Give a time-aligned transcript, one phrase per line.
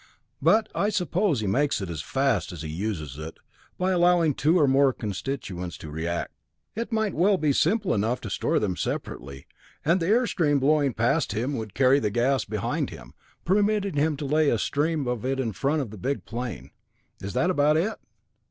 [0.41, 3.37] "But I suppose he makes it as fast as he uses it,
[3.77, 6.33] by allowing two or more constituents to react.
[6.73, 9.45] It might well be simple enough to store them separately,
[9.85, 13.13] and the air stream blowing past him would carry the gas behind him,
[13.45, 16.71] permitting him to lay a stream of it in front of the big plane.
[17.21, 17.95] Is that about it?"